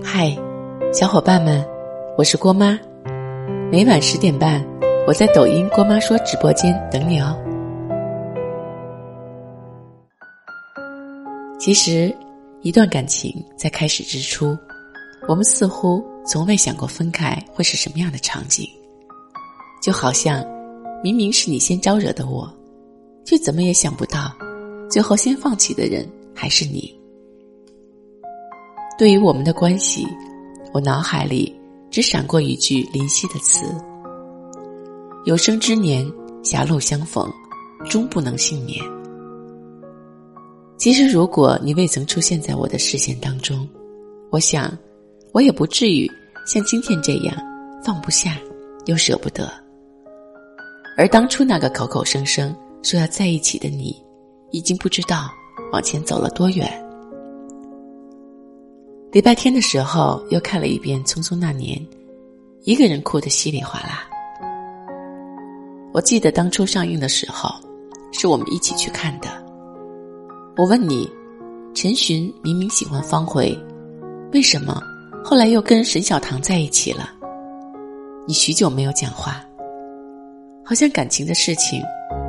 [0.00, 0.34] 嗨，
[0.90, 1.62] 小伙伴们，
[2.16, 2.78] 我是郭妈。
[3.70, 4.64] 每晚十点半，
[5.06, 7.36] 我在抖音“郭妈说”直播间等你哦。
[11.58, 12.14] 其实，
[12.62, 14.56] 一段感情在开始之初，
[15.28, 18.66] 我们似乎从未想过分开会是什么样的场景。
[19.82, 20.42] 就好像，
[21.02, 22.50] 明明是你先招惹的我，
[23.26, 24.32] 却怎么也想不到，
[24.88, 27.01] 最后先放弃的人还是你。
[29.02, 30.06] 对于我们的关系，
[30.72, 31.52] 我脑海里
[31.90, 33.66] 只闪过一句林夕的词
[35.26, 36.08] ：“有生之年，
[36.44, 37.28] 狭路相逢，
[37.90, 38.78] 终不能幸免。”
[40.78, 43.68] 其实，如果你未曾出现在我的视线当中，
[44.30, 44.72] 我想，
[45.32, 46.08] 我也不至于
[46.46, 47.36] 像今天这样
[47.84, 48.36] 放不下，
[48.86, 49.50] 又舍不得。
[50.96, 54.00] 而当初那个口口声声说要在一起的你，
[54.52, 55.28] 已经不知道
[55.72, 56.91] 往前走了多远。
[59.12, 61.78] 礼拜天的时候，又看了一遍《匆匆那年》，
[62.64, 64.08] 一个人哭得稀里哗啦。
[65.92, 67.54] 我记得当初上映的时候，
[68.10, 69.28] 是我们一起去看的。
[70.56, 71.06] 我问你，
[71.74, 73.54] 陈寻明明喜欢方茴，
[74.32, 74.82] 为什么
[75.22, 77.10] 后来又跟沈小棠在一起了？
[78.26, 79.44] 你许久没有讲话，
[80.64, 81.82] 好像感情的事情，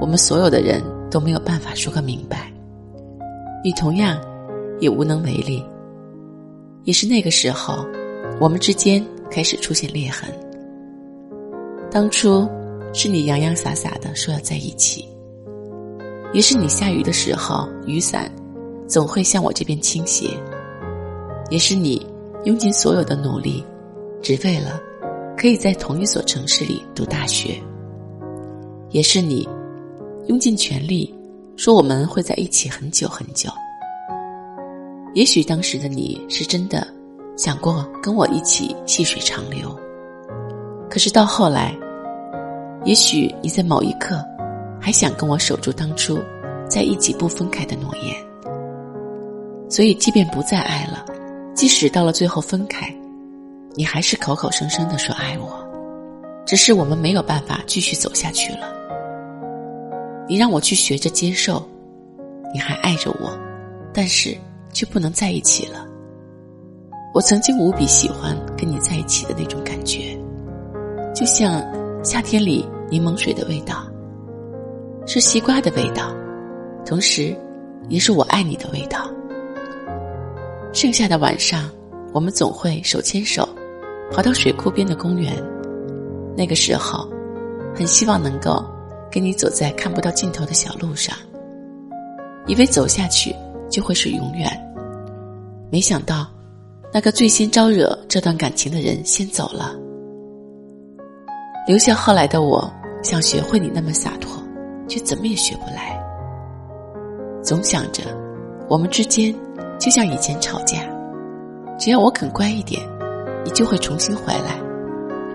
[0.00, 2.50] 我们所有的人都没有办法说个明白。
[3.62, 4.18] 你同样
[4.80, 5.62] 也无能为力。
[6.84, 7.86] 也是那个时候，
[8.40, 10.28] 我们之间开始出现裂痕。
[11.90, 12.48] 当初
[12.92, 15.06] 是你洋洋洒洒的说要在一起，
[16.32, 18.30] 也是你下雨的时候，雨伞
[18.88, 20.30] 总会向我这边倾斜。
[21.50, 22.06] 也是你
[22.44, 23.64] 用尽所有的努力，
[24.22, 24.80] 只为了
[25.36, 27.60] 可以在同一所城市里读大学。
[28.90, 29.48] 也是你
[30.28, 31.12] 用尽全力
[31.56, 33.50] 说我们会在一起很久很久。
[35.12, 36.86] 也许当时的你是真的
[37.36, 39.76] 想过跟我一起细水长流，
[40.88, 41.76] 可是到后来，
[42.84, 44.24] 也许你在某一刻
[44.80, 46.20] 还想跟我守住当初
[46.68, 48.14] 在一起不分开的诺言。
[49.68, 51.04] 所以，即便不再爱了，
[51.54, 52.94] 即使到了最后分开，
[53.74, 55.66] 你还是口口声声的说爱我，
[56.46, 58.72] 只是我们没有办法继续走下去了。
[60.28, 61.68] 你让我去学着接受，
[62.54, 63.36] 你还爱着我，
[63.92, 64.36] 但是。
[64.72, 65.86] 却不能在一起了。
[67.12, 70.16] 我曾经无比喜欢跟你在一起的那种感觉，
[71.14, 71.62] 就像
[72.04, 73.84] 夏天里柠檬水的味道，
[75.06, 76.14] 是西瓜的味道，
[76.86, 77.36] 同时，
[77.88, 79.10] 也是我爱你的味道。
[80.72, 81.68] 盛夏的晚上，
[82.14, 83.48] 我们总会手牵手，
[84.12, 85.34] 跑到水库边的公园。
[86.36, 87.08] 那个时候，
[87.74, 88.64] 很希望能够
[89.10, 91.16] 跟你走在看不到尽头的小路上，
[92.46, 93.34] 以为走下去。
[93.70, 94.50] 就会是永远。
[95.70, 96.26] 没想到，
[96.92, 99.74] 那个最先招惹这段感情的人先走了，
[101.66, 102.68] 留下后来的我，
[103.02, 104.42] 想学会你那么洒脱，
[104.88, 105.96] 却怎么也学不来。
[107.42, 108.02] 总想着，
[108.68, 109.32] 我们之间
[109.78, 110.78] 就像以前吵架，
[111.78, 112.82] 只要我肯乖一点，
[113.44, 114.60] 你就会重新回来，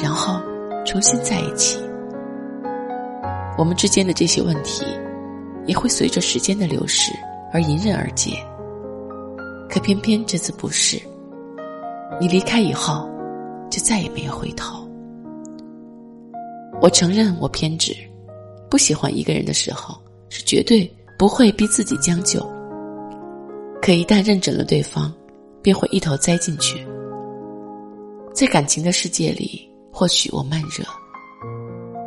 [0.00, 0.40] 然后
[0.86, 1.78] 重新在一起。
[3.58, 4.86] 我们之间的这些问题，
[5.66, 7.12] 也会随着时间的流逝。
[7.52, 8.32] 而迎刃而解，
[9.68, 11.00] 可偏偏这次不是。
[12.20, 13.08] 你离开以后，
[13.70, 14.86] 就再也没有回头。
[16.80, 17.94] 我承认我偏执，
[18.70, 19.94] 不喜欢一个人的时候，
[20.28, 22.40] 是绝对不会逼自己将就。
[23.82, 25.12] 可一旦认准了对方，
[25.62, 26.86] 便会一头栽进去。
[28.32, 30.84] 在感情的世界里，或许我慢热，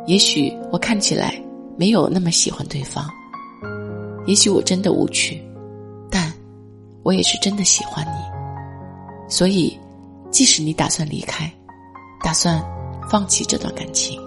[0.06, 1.40] 也许我看起来
[1.76, 3.06] 没有那么喜欢对方。
[4.26, 5.42] 也许我真的无趣，
[6.10, 6.32] 但
[7.02, 9.28] 我也是真的喜欢你。
[9.28, 9.78] 所以，
[10.30, 11.50] 即使你打算离开，
[12.22, 12.64] 打算
[13.08, 14.20] 放弃这段感情，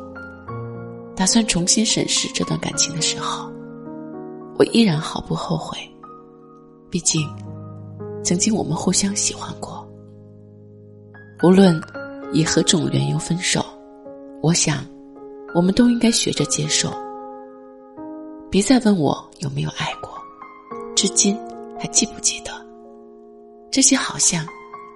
[1.16, 3.52] 打算重新审视这段感情的时候，
[4.58, 5.78] 我依然毫不后悔。
[6.90, 7.28] 毕竟，
[8.24, 9.88] 曾经我们互相喜欢过。
[11.44, 11.80] 无论
[12.34, 13.64] 以何种缘由分手，
[14.42, 14.86] 我想，
[15.54, 16.92] 我们都应该学着接受。
[18.50, 20.10] 别再问我有没有爱过，
[20.96, 21.38] 至今
[21.78, 22.52] 还记不记得？
[23.70, 24.48] 这些好像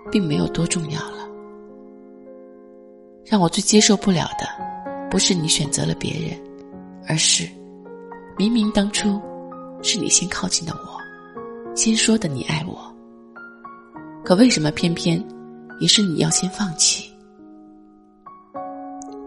[0.10, 1.28] 并没有多重要了。
[3.26, 4.48] 让我最接受不了的，
[5.10, 6.40] 不是你选择了别人，
[7.08, 7.46] 而是
[8.38, 9.22] 明明当初
[9.84, 12.96] 是你先靠近的我，先说的你爱我，
[14.24, 15.22] 可为什么偏偏
[15.82, 17.12] 也是你要先放弃？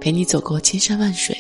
[0.00, 1.36] 陪你走过千山万水，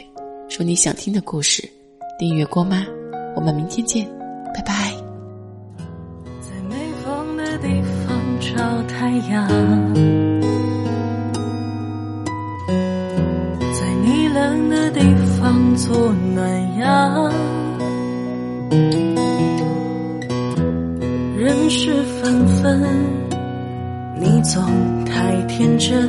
[0.50, 1.66] 说你想听的故事。
[2.16, 2.86] 订阅郭妈，
[3.34, 4.06] 我们明天见，
[4.54, 4.92] 拜拜。
[6.40, 8.14] 在没风的地方。
[8.40, 9.48] 找太阳，
[13.72, 15.00] 在你冷的地
[15.40, 17.32] 方做暖阳。
[21.36, 22.82] 人事纷纷，
[24.20, 24.62] 你总
[25.04, 26.08] 太天真。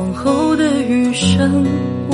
[0.00, 1.64] 往后的余生，